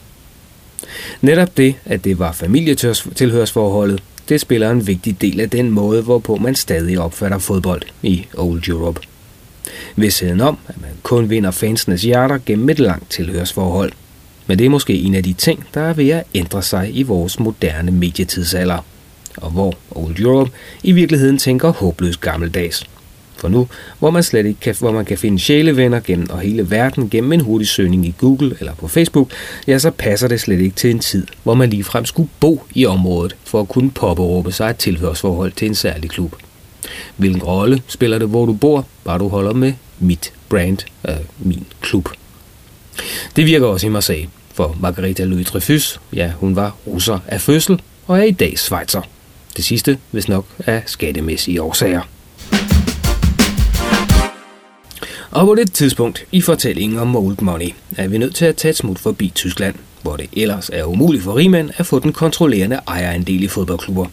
[1.22, 6.36] Netop det, at det var familietilhørsforholdet, det spiller en vigtig del af den måde, hvorpå
[6.36, 9.02] man stadig opfatter fodbold i Old Europe.
[9.96, 13.92] Vidsheden om, at man kun vinder fansenes hjerter gennem et langt tilhørsforhold.
[14.48, 17.04] Men det er måske en af de ting, der er ved at ændre sig i
[17.04, 18.86] vores moderne medietidsalder.
[19.38, 20.52] Og hvor Old Europe
[20.84, 22.86] i virkeligheden tænker håbløst gammeldags.
[23.40, 23.68] For nu,
[24.00, 27.34] hvor man slet ikke kan, hvor man kan finde sjælevenner gennem og hele verden gennem
[27.34, 29.32] en hurtig søgning i Google eller på Facebook,
[29.68, 32.86] ja, så passer det slet ikke til en tid, hvor man ligefrem skulle bo i
[32.86, 36.36] området for at kunne påberåbe sig et tilhørsforhold til en særlig klub.
[37.18, 40.78] Hvilken rolle spiller det, hvor du bor, bare du holder med mit brand,
[41.10, 42.10] øh, min klub.
[43.36, 47.82] Det virker også i Marseille, for Margarita Louis Dreyfus, ja, hun var russer af fødsel
[48.08, 49.02] og er i dag svejser.
[49.58, 52.02] Det sidste, hvis nok, er skattemæssige årsager.
[55.32, 58.70] Og på det tidspunkt i fortællingen om Old Money er vi nødt til at tage
[58.70, 62.80] et smut forbi Tyskland, hvor det ellers er umuligt for rigmænd at få den kontrollerende
[62.88, 64.06] ejerandel i fodboldklubber.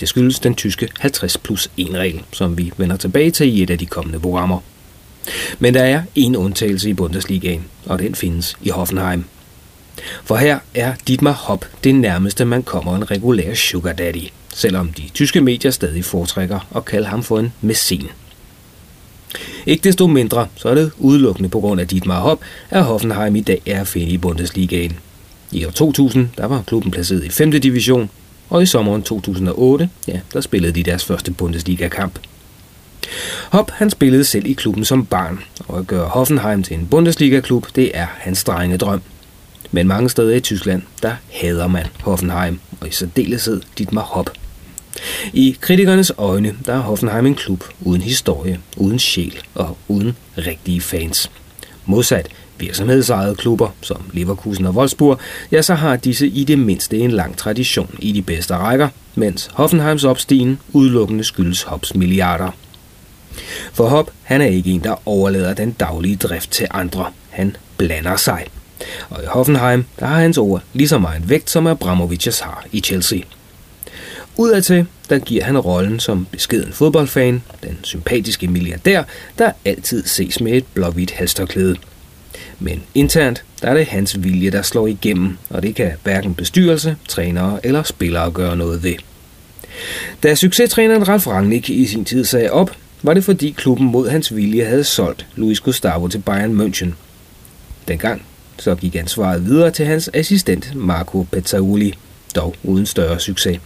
[0.00, 3.70] Det skyldes den tyske 50 plus 1 regel, som vi vender tilbage til i et
[3.70, 4.60] af de kommende programmer.
[5.58, 9.24] Men der er en undtagelse i Bundesligaen, og den findes i Hoffenheim.
[10.24, 15.02] For her er Dietmar Hopp det nærmeste, man kommer en regulær sugar daddy, selvom de
[15.14, 18.08] tyske medier stadig foretrækker at kalde ham for en messin.
[19.66, 23.40] Ikke desto mindre, så er det udelukkende på grund af Dietmar Hopp, at Hoffenheim i
[23.40, 24.96] dag er at finde i Bundesligaen.
[25.52, 27.50] I år 2000, der var klubben placeret i 5.
[27.50, 28.10] division,
[28.54, 32.18] og i sommeren 2008, ja, der spillede de deres første Bundesliga-kamp.
[33.50, 37.66] Hop, han spillede selv i klubben som barn, og at gøre Hoffenheim til en Bundesliga-klub,
[37.76, 39.02] det er hans drenge drøm.
[39.70, 44.30] Men mange steder i Tyskland, der hader man Hoffenheim, og i særdeleshed Dietmar Hop.
[45.32, 50.80] I kritikernes øjne, der er Hoffenheim en klub uden historie, uden sjæl og uden rigtige
[50.80, 51.30] fans.
[51.86, 55.20] Modsat virksomhedsejede klubber som Leverkusen og Wolfsburg,
[55.52, 59.50] ja, så har disse i det mindste en lang tradition i de bedste rækker, mens
[59.52, 62.50] Hoffenheims opstigen udelukkende skyldes Hops milliarder.
[63.72, 67.06] For Hop, han er ikke en, der overlader den daglige drift til andre.
[67.30, 68.46] Han blander sig.
[69.10, 72.80] Og i Hoffenheim, der har hans ord lige så meget vægt, som Abramovics har i
[72.80, 73.18] Chelsea.
[74.36, 79.02] Udadtil, der giver han rollen som beskeden fodboldfan, den sympatiske milliardær,
[79.38, 81.76] der altid ses med et blåhvidt halstørklæde.
[82.58, 86.96] Men internt, der er det hans vilje, der slår igennem, og det kan hverken bestyrelse,
[87.08, 88.94] trænere eller spillere gøre noget ved.
[90.22, 92.70] Da succestræneren Ralf Rangnick i sin tid sagde op,
[93.02, 96.88] var det fordi klubben mod hans vilje havde solgt Luis Gustavo til Bayern München.
[97.88, 98.22] Dengang
[98.58, 101.94] så gik ansvaret videre til hans assistent Marco Pezzauli,
[102.36, 103.60] dog uden større succes.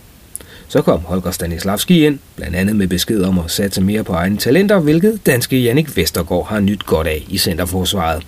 [0.68, 4.36] Så kom Holger Stanislavski ind, blandt andet med besked om at satse mere på egne
[4.36, 8.26] talenter, hvilket danske Jannik Vestergaard har nyt godt af i centerforsvaret.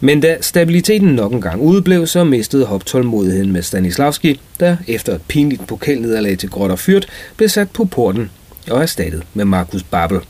[0.00, 5.14] Men da stabiliteten nok en gang udeblev, så mistede Hop tålmodigheden med Stanislavski, der efter
[5.14, 8.30] et pinligt pokalnederlag til Gråt og Fyrt blev sat på porten
[8.70, 10.20] og erstattet med Markus Babbel.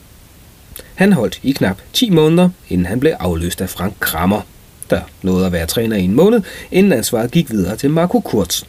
[0.95, 4.41] Han holdt i knap 10 måneder, inden han blev afløst af Frank Krammer,
[4.89, 8.63] der nåede at være træner i en måned, inden ansvaret gik videre til Marco Kurz,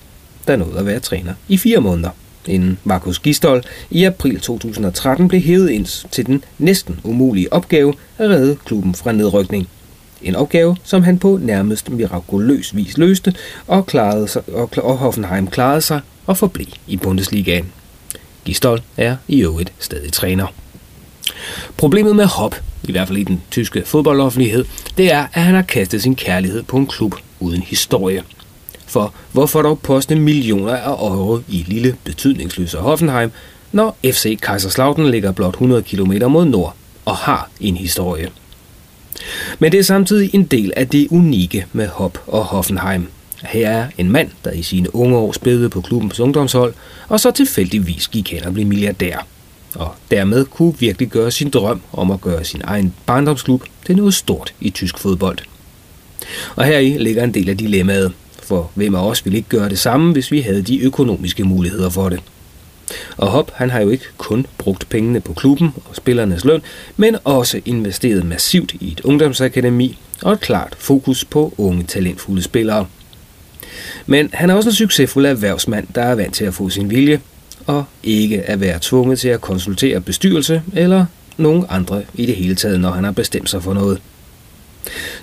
[0.46, 2.10] der nåede at være træner i fire måneder,
[2.46, 8.30] inden Markus Gistol i april 2013 blev hævet ind til den næsten umulige opgave at
[8.30, 9.68] redde klubben fra nedrykning.
[10.22, 13.34] En opgave, som han på nærmest mirakuløs vis løste,
[13.66, 17.72] og, klarede sig, og, og Hoffenheim klarede sig og forblev i Bundesligaen.
[18.44, 20.46] Gistol er i øvrigt stadig træner.
[21.76, 24.64] Problemet med Hop, i hvert fald i den tyske fodboldoffentlighed,
[24.96, 28.22] det er, at han har kastet sin kærlighed på en klub uden historie.
[28.86, 33.30] For hvorfor dog poste millioner af euro i lille betydningsløse Hoffenheim,
[33.72, 38.28] når FC Kaiserslautern ligger blot 100 km mod nord og har en historie?
[39.58, 43.06] Men det er samtidig en del af det unikke med Hop og Hoffenheim.
[43.42, 46.74] Her er en mand, der i sine unge år spillede på klubbens ungdomshold,
[47.08, 49.26] og så tilfældigvis gik hen og blev milliardær.
[49.74, 54.14] Og dermed kunne virkelig gøre sin drøm om at gøre sin egen barndomsklub til noget
[54.14, 55.38] stort i tysk fodbold.
[56.56, 59.78] Og heri ligger en del af dilemmaet, for hvem af os ville ikke gøre det
[59.78, 62.20] samme, hvis vi havde de økonomiske muligheder for det.
[63.16, 66.62] Og Hop, han har jo ikke kun brugt pengene på klubben og spillernes løn,
[66.96, 72.86] men også investeret massivt i et ungdomsakademi og et klart fokus på unge talentfulde spillere.
[74.06, 77.20] Men han er også en succesfuld erhvervsmand, der er vant til at få sin vilje,
[77.66, 82.54] og ikke at være tvunget til at konsultere bestyrelse eller nogen andre i det hele
[82.54, 84.00] taget, når han har bestemt sig for noget.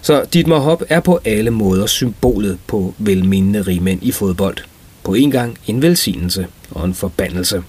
[0.02, 4.58] Så Dietmar Hopp er på alle måder symbolet på velmenende rigmænd i fodbold.
[5.08, 7.64] På en gang en velsignelse og en forbandelse.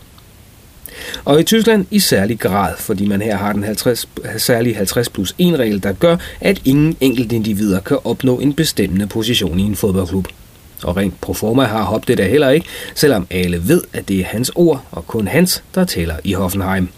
[1.24, 5.34] Og i Tyskland i særlig grad, fordi man her har den 50, særlige 50 plus
[5.38, 9.76] 1 regel, der gør, at ingen enkelt individer kan opnå en bestemmende position i en
[9.76, 10.28] fodboldklub.
[10.84, 14.20] Og rent pro forma har Hop det da heller ikke, selvom alle ved, at det
[14.20, 16.88] er hans ord og kun hans, der tæller i Hoffenheim.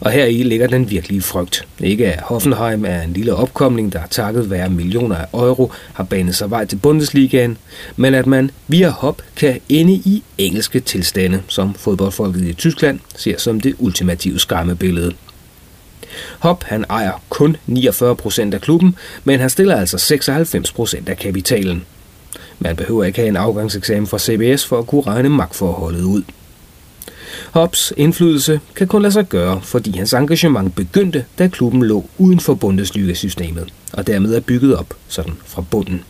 [0.00, 1.68] Og her i ligger den virkelige frygt.
[1.80, 6.36] Ikke at Hoffenheim er en lille opkomling, der takket være millioner af euro har banet
[6.36, 7.58] sig vej til Bundesligaen,
[7.96, 13.38] men at man via hop kan ende i engelske tilstande, som fodboldfolket i Tyskland ser
[13.38, 15.12] som det ultimative skræmmebillede.
[16.38, 19.96] Hop han ejer kun 49% af klubben, men han stiller altså
[21.04, 21.84] 96% af kapitalen.
[22.58, 26.22] Man behøver ikke have en afgangseksamen fra CBS for at kunne regne magtforholdet ud.
[27.50, 32.40] Hops indflydelse kan kun lade sig gøre, fordi hans engagement begyndte, da klubben lå uden
[32.40, 36.02] for Bundesliga-systemet, og dermed er bygget op sådan fra bunden.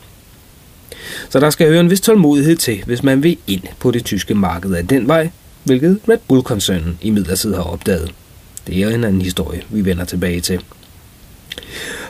[1.30, 4.34] Så der skal høre en vis tålmodighed til, hvis man vil ind på det tyske
[4.34, 5.30] marked af den vej,
[5.64, 8.14] hvilket Red Bull-koncernen i midlertid har opdaget.
[8.66, 10.60] Det er en anden historie, vi vender tilbage til.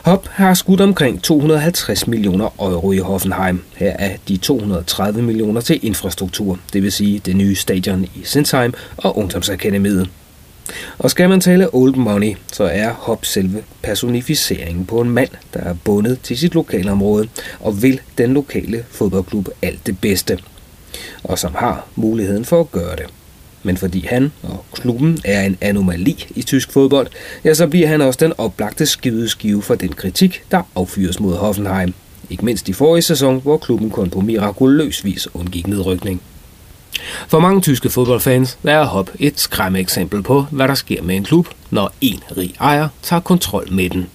[0.07, 3.63] Hop har skudt omkring 250 millioner euro i Hoffenheim.
[3.75, 8.73] Her er de 230 millioner til infrastruktur, det vil sige det nye stadion i Sinsheim
[8.97, 10.09] og ungdomsakademiet.
[10.97, 15.59] Og skal man tale old money, så er Hop selve personificeringen på en mand, der
[15.59, 17.27] er bundet til sit lokale område
[17.59, 20.39] og vil den lokale fodboldklub alt det bedste,
[21.23, 23.05] og som har muligheden for at gøre det
[23.67, 27.07] men fordi han og klubben er en anomali i tysk fodbold,
[27.43, 28.85] ja, så bliver han også den oplagte
[29.27, 31.93] skive for den kritik, der affyres mod Hoffenheim.
[32.29, 36.21] Ikke mindst i forrige sæson, hvor klubben kun på mirakuløs vis undgik nedrykning.
[37.27, 41.23] For mange tyske fodboldfans er Hop et skræmme eksempel på, hvad der sker med en
[41.23, 44.05] klub, når en rig ejer tager kontrol med den.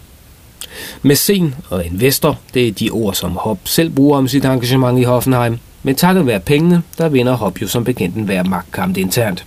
[1.03, 5.03] Mæcen og investor, det er de ord, som Hop selv bruger om sit engagement i
[5.03, 9.45] Hoffenheim, men takket være pengene, der vinder Hop jo som bekendt en hver magtkamp internt.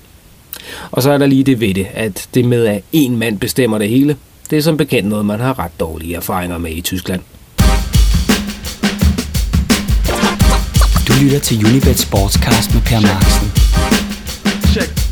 [0.91, 3.77] Og så er der lige det ved det, at det med at en mand bestemmer
[3.77, 4.17] det hele,
[4.49, 7.21] det er som bekendt noget, man har ret dårlige erfaringer med i Tyskland.
[11.07, 13.51] Du lytter til Unibet Sportscast med Per Marksen.
[14.71, 15.05] Check.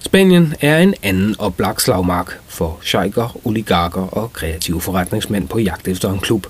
[0.00, 6.12] Spanien er en anden oplagt slagmark for sheiker, oligarker og kreative forretningsmænd på jagt efter
[6.12, 6.46] en klub.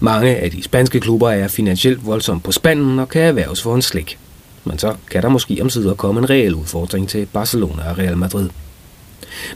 [0.00, 3.82] Mange af de spanske klubber er finansielt voldsomt på spanden og kan erhverves for en
[3.82, 4.18] slik.
[4.64, 8.16] Men så kan der måske om sider komme en reel udfordring til Barcelona og Real
[8.16, 8.48] Madrid.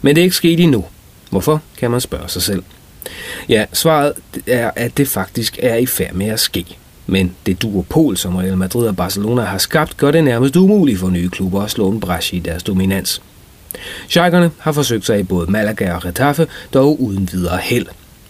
[0.03, 0.85] Men det er ikke sket endnu.
[1.31, 2.63] Hvorfor, kan man spørge sig selv.
[3.49, 4.13] Ja, svaret
[4.47, 6.67] er, at det faktisk er i færd med at ske.
[7.07, 11.11] Men det duopol, som Real Madrid og Barcelona har skabt, gør det nærmest umuligt for
[11.11, 13.23] nye klubber at slå en bræsje i deres dominans.
[14.09, 17.87] Schalkerne har forsøgt sig i både Malaga og Getafe, dog uden videre held.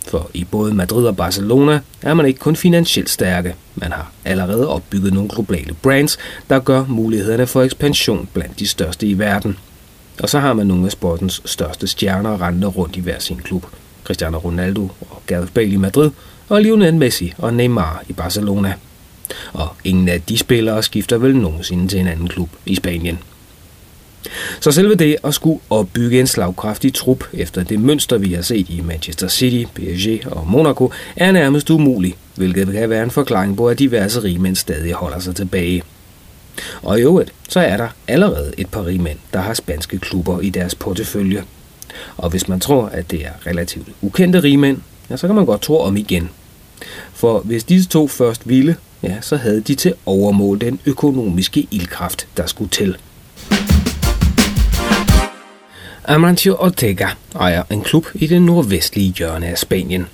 [0.08, 3.54] For i både Madrid og Barcelona er man ikke kun finansielt stærke.
[3.74, 6.18] Man har allerede opbygget nogle globale brands,
[6.50, 9.58] der gør mulighederne for ekspansion blandt de største i verden.
[10.22, 13.66] Og så har man nogle af sportens største stjerner rendende rundt i hver sin klub.
[14.04, 16.10] Cristiano Ronaldo og Gareth Bale i Madrid,
[16.48, 18.74] og Lionel Messi og Neymar i Barcelona.
[19.52, 23.18] Og ingen af de spillere skifter vel nogensinde til en anden klub i Spanien.
[24.60, 28.68] Så selve det at skulle opbygge en slagkraftig trup efter det mønster, vi har set
[28.68, 33.68] i Manchester City, PSG og Monaco, er nærmest umuligt, hvilket kan være en forklaring på,
[33.68, 35.82] at diverse rigmænd stadig holder sig tilbage.
[36.82, 40.50] Og i øvrigt, så er der allerede et par rigmænd, der har spanske klubber i
[40.50, 41.44] deres portefølje.
[42.16, 44.78] Og hvis man tror, at det er relativt ukendte rigmænd,
[45.10, 46.28] ja, så kan man godt tro om igen.
[47.12, 52.26] For hvis disse to først ville, ja, så havde de til overmål den økonomiske ildkraft,
[52.36, 52.96] der skulle til.
[56.08, 57.06] Amancio Ortega
[57.40, 60.06] ejer en klub i det nordvestlige hjørne af Spanien.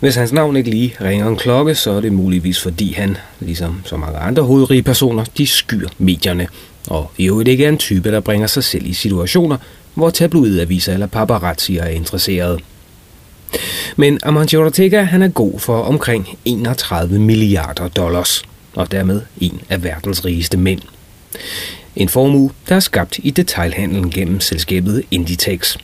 [0.00, 3.82] Hvis hans navn ikke lige ringer en klokke, så er det muligvis fordi han, ligesom
[3.84, 6.46] så mange andre hovedrige personer, de skyr medierne,
[6.88, 9.56] og i øvrigt ikke er en type, der bringer sig selv i situationer,
[9.94, 12.60] hvor tabloidaviser eller paparazzi er interesseret.
[13.96, 18.42] Men Amancio Ortega han er god for omkring 31 milliarder dollars,
[18.74, 20.80] og dermed en af verdens rigeste mænd.
[21.96, 25.76] En formue, der er skabt i detailhandlen gennem selskabet Inditex.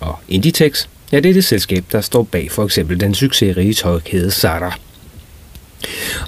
[0.00, 4.30] Og Inditex, ja, det er det selskab, der står bag for eksempel den succesrige tøjkæde
[4.30, 4.78] Zara.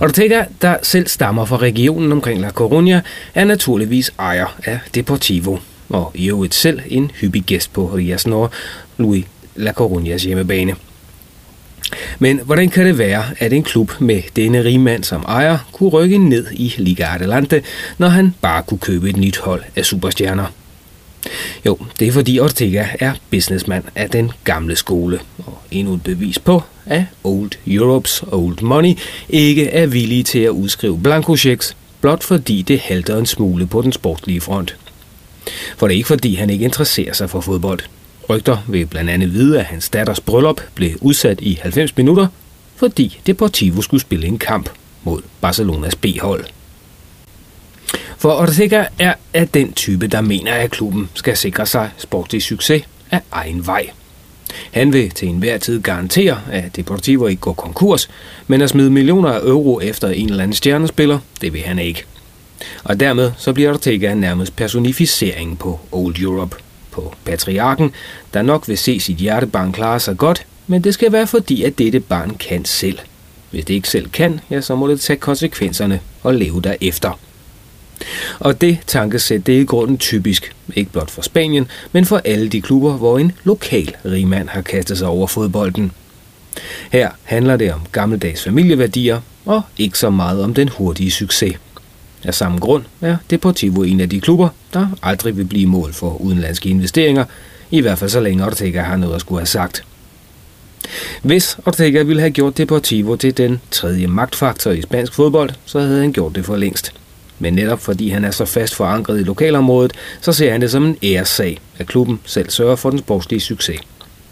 [0.01, 3.01] Ortega, der selv stammer fra regionen omkring La Coruña,
[3.35, 8.53] er naturligvis ejer af Deportivo, og i øvrigt selv en hyppig gæst på Rias Nord,
[8.99, 9.25] Louis
[9.57, 10.77] La Coruñas hjemmebane.
[12.19, 16.19] Men hvordan kan det være, at en klub med denne rigmand som ejer kunne rykke
[16.19, 17.63] ned i Liga Adelante,
[17.99, 20.45] når han bare kunne købe et nyt hold af superstjerner?
[21.67, 26.39] Jo, det er fordi Ortega er businessman af den gamle skole, og endnu et bevis
[26.39, 28.95] på, at Old Europes Old Money
[29.29, 33.93] ikke er villige til at udskrive blankochecks, blot fordi det halter en smule på den
[33.93, 34.77] sportlige front.
[35.77, 37.81] For det er ikke fordi, han ikke interesserer sig for fodbold.
[38.31, 42.27] Rygter vil blandt andet vide, at hans datters bryllup blev udsat i 90 minutter,
[42.77, 44.71] fordi Deportivo skulle spille en kamp
[45.05, 46.45] mod Barcelonas B-hold.
[48.19, 52.83] For Ortega er af den type, der mener, at klubben skal sikre sig sportlig succes
[53.11, 53.91] af egen vej.
[54.73, 58.11] Han vil til enhver tid garantere, at Deportivo ikke går konkurs,
[58.47, 62.05] men at smide millioner af euro efter en eller anden stjernespiller, det vil han ikke.
[62.85, 66.57] Og dermed så bliver Ortega nærmest personificeringen på Old Europe–
[66.91, 67.93] på patriarken,
[68.35, 71.79] der nok vil se sit hjertebarn klare sig godt, men det skal være fordi, at
[71.79, 72.99] dette barn kan selv.
[73.51, 77.19] Hvis det ikke selv kan, ja, så må det tage konsekvenserne og leve derefter.
[78.39, 82.49] Og det tankesæt, det er i grunden typisk, ikke blot for Spanien, men for alle
[82.49, 85.93] de klubber, hvor en lokal rigmand har kastet sig over fodbolden.
[86.93, 91.57] Her handler det om gammeldags familieværdier, og ikke så meget om den hurtige succes.
[92.25, 96.17] Af samme grund er Deportivo en af de klubber, der aldrig vil blive mål for
[96.17, 97.25] udenlandske investeringer,
[97.71, 99.85] i hvert fald så længe Ortega har noget at skulle have sagt.
[101.23, 106.01] Hvis Ortega ville have gjort Deportivo til den tredje magtfaktor i spansk fodbold, så havde
[106.01, 106.93] han gjort det for længst.
[107.39, 110.85] Men netop fordi han er så fast forankret i lokalområdet, så ser han det som
[110.85, 113.81] en æressag, at klubben selv sørger for den sportslige succes.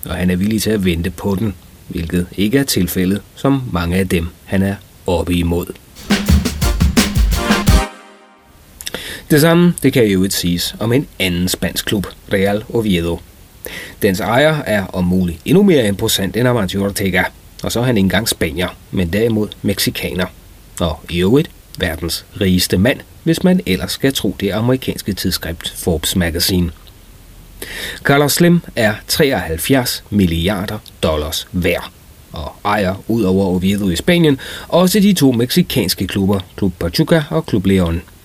[0.05, 1.55] Og han er villig til at vente på den,
[1.89, 4.75] hvilket ikke er tilfældet, som mange af dem, han er
[5.07, 5.67] oppe imod.
[9.31, 13.21] Det samme det kan i øvrigt siges om en anden spansk klub, Real Oviedo.
[14.03, 17.23] Dens ejer er om muligt endnu mere imposant end Amancio Ortega,
[17.63, 20.27] og så er han ikke engang spanier, men derimod meksikaner.
[20.81, 26.17] Og i øvrigt verdens rigeste mand, hvis man ellers skal tro det amerikanske tidsskrift Forbes
[26.17, 26.71] Magazine.
[28.03, 31.91] Carlos Slim er 73 milliarder dollars værd
[32.33, 37.45] og ejer ud over Oviedo i Spanien også de to meksikanske klubber, Club Pachuca og
[37.49, 38.18] Club León.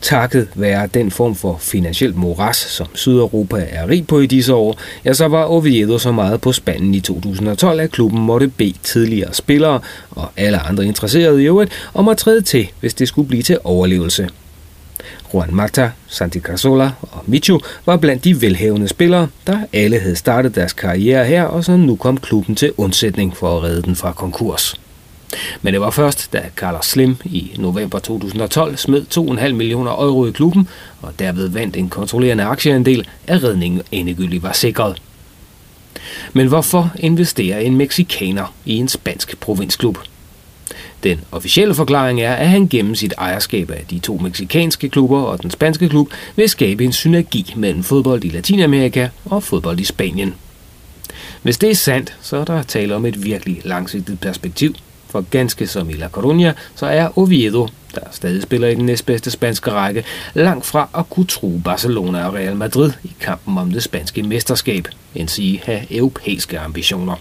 [0.00, 4.80] Takket være den form for finansielt moras, som Sydeuropa er rig på i disse år,
[5.04, 9.34] ja, så var Oviedo så meget på spanden i 2012, at klubben måtte bede tidligere
[9.34, 9.80] spillere
[10.10, 13.58] og alle andre interesserede i øvrigt om at træde til, hvis det skulle blive til
[13.64, 14.28] overlevelse.
[15.34, 20.54] Juan Mata, Santi Cazorla og Michu var blandt de velhævende spillere, der alle havde startet
[20.54, 24.12] deres karriere her, og så nu kom klubben til undsætning for at redde den fra
[24.12, 24.80] konkurs.
[25.62, 30.30] Men det var først, da Carlos Slim i november 2012 smed 2,5 millioner euro i
[30.30, 30.68] klubben,
[31.02, 35.02] og derved vandt en kontrollerende aktieandel, at redningen endegyldigt var sikret.
[36.32, 39.98] Men hvorfor investerer en meksikaner i en spansk provinsklub?
[41.02, 45.42] Den officielle forklaring er, at han gennem sit ejerskab af de to meksikanske klubber og
[45.42, 50.34] den spanske klub vil skabe en synergi mellem fodbold i Latinamerika og fodbold i Spanien.
[51.42, 54.74] Hvis det er sandt, så er der tale om et virkelig langsigtet perspektiv.
[55.08, 59.30] For ganske som i La Coruña, så er Oviedo, der stadig spiller i den næstbedste
[59.30, 60.04] spanske række,
[60.34, 64.88] langt fra at kunne true Barcelona og Real Madrid i kampen om det spanske mesterskab,
[65.14, 67.16] end sige have europæiske ambitioner.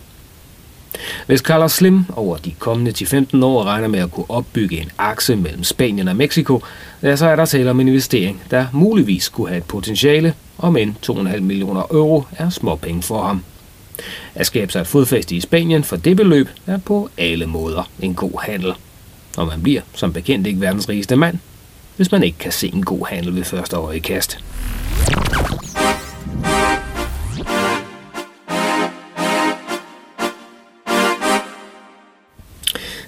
[1.27, 5.35] Hvis Carlos Slim over de kommende 10-15 år regner med at kunne opbygge en akse
[5.35, 6.61] mellem Spanien og Mexico,
[7.03, 10.77] ja, så er der tale om en investering, der muligvis kunne have et potentiale, om
[10.77, 13.43] end 2,5 millioner euro er småpenge for ham.
[14.35, 18.15] At skabe sig et fodfæste i Spanien for det beløb er på alle måder en
[18.15, 18.73] god handel.
[19.37, 21.37] Og man bliver som bekendt ikke verdens rigeste mand,
[21.95, 24.39] hvis man ikke kan se en god handel ved første øjekast.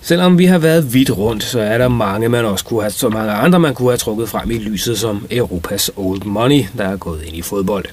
[0.02, 3.10] Selvom vi har været vidt rundt, så er der mange, man også kunne have, så
[3.10, 6.98] mange andre, man kunne have trukket frem i lyset som Europas old money, der er
[6.98, 7.86] gået ind i fodbold.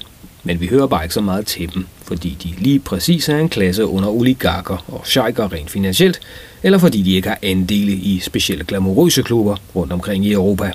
[0.45, 3.49] Men vi hører bare ikke så meget til dem, fordi de lige præcis er en
[3.49, 6.19] klasse under oligarker og sheiker rent finansielt,
[6.63, 10.71] eller fordi de ikke har andele i specielle glamourøse klubber rundt omkring i Europa.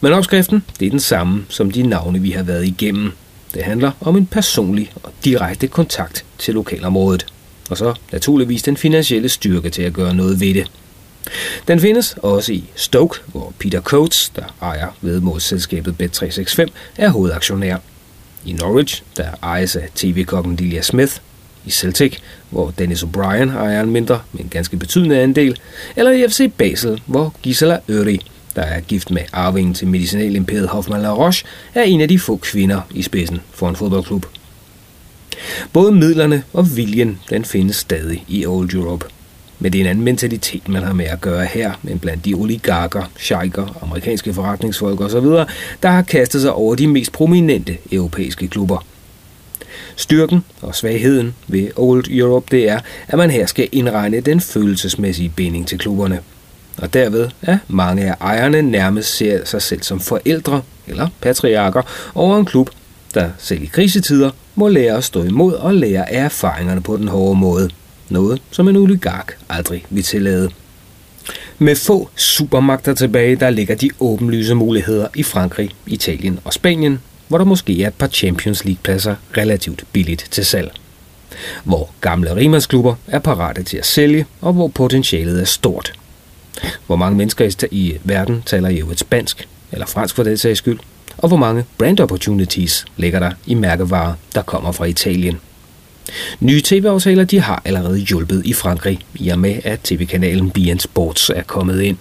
[0.00, 3.12] Men opskriften det er den samme som de navne, vi har været igennem.
[3.54, 7.26] Det handler om en personlig og direkte kontakt til lokalområdet
[7.70, 10.70] og så naturligvis den finansielle styrke til at gøre noget ved det.
[11.68, 17.76] Den findes også i Stoke, hvor Peter Coates, der ejer vedmålsselskabet Bet365, er hovedaktionær.
[18.44, 21.16] I Norwich, der ejes af tv-kokken Delia Smith.
[21.66, 22.16] I Celtic,
[22.50, 25.58] hvor Dennis O'Brien ejer en mindre, men ganske betydende andel.
[25.96, 28.20] Eller i FC Basel, hvor Gisela Øri,
[28.56, 32.36] der er gift med arvingen til medicinalimperiet Hoffmann La Roche, er en af de få
[32.36, 34.26] kvinder i spidsen for en fodboldklub.
[35.72, 39.06] Både midlerne og viljen, den findes stadig i Old Europe.
[39.60, 42.34] Men det er en anden mentalitet, man har med at gøre her, men blandt de
[42.34, 45.26] oligarker, sheiker, amerikanske forretningsfolk osv.,
[45.82, 48.84] der har kastet sig over de mest prominente europæiske klubber.
[49.96, 55.32] Styrken og svagheden ved Old Europe, det er, at man her skal indregne den følelsesmæssige
[55.36, 56.20] binding til klubberne.
[56.78, 61.82] Og derved er mange af ejerne nærmest ser sig selv som forældre eller patriarker
[62.14, 62.70] over en klub,
[63.14, 67.08] der selv i krisetider må lære at stå imod og lære af erfaringerne på den
[67.08, 67.70] hårde måde.
[68.10, 70.50] Noget, som en oligark aldrig vil tillade.
[71.58, 77.38] Med få supermagter tilbage, der ligger de åbenlyse muligheder i Frankrig, Italien og Spanien, hvor
[77.38, 80.72] der måske er et par Champions League-pladser relativt billigt til salg.
[81.64, 85.92] Hvor gamle rimandsklubber er parate til at sælge, og hvor potentialet er stort.
[86.86, 90.78] Hvor mange mennesker i verden taler i øvrigt spansk, eller fransk for den sags skyld,
[91.18, 95.40] og hvor mange brand opportunities ligger der i mærkevarer, der kommer fra Italien.
[96.40, 101.30] Nye tv-aftaler de har allerede hjulpet i Frankrig, i og med at tv-kanalen BN Sports
[101.30, 101.96] er kommet ind.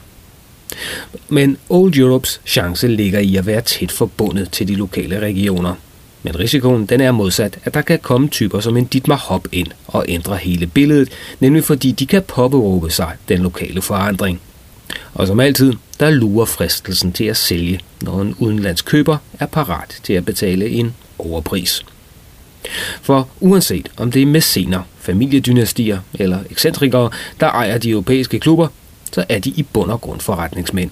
[1.30, 5.76] Men Old Europes chance ligger i at være tæt forbundet til de lokale regioner.
[6.24, 9.68] Men risikoen den er modsat, at der kan komme typer som en Dietmar Hop ind
[9.88, 14.42] og ændre hele billedet, nemlig fordi de kan påberåbe sig den lokale forandring.
[15.14, 20.00] Og som altid, der lurer fristelsen til at sælge, når en udenlandsk køber er parat
[20.04, 21.86] til at betale en overpris.
[23.02, 28.68] For uanset om det er mæscener, familiedynastier eller ekscentrikere, der ejer de europæiske klubber,
[29.12, 30.92] så er de i bund og grund forretningsmænd.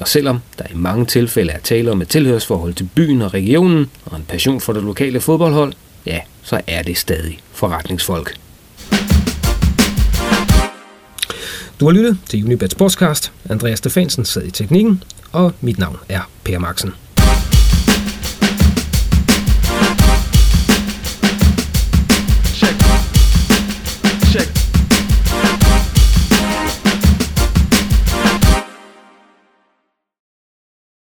[0.00, 3.90] Og selvom der i mange tilfælde er tale om et tilhørsforhold til byen og regionen
[4.04, 5.72] og en passion for det lokale fodboldhold,
[6.06, 8.36] ja, så er det stadig forretningsfolk.
[11.80, 13.32] Du har lyttet til Unibet Sportscast.
[13.50, 15.02] Andreas Stefansen sad i teknikken,
[15.32, 16.92] og mit navn er Per Maxen.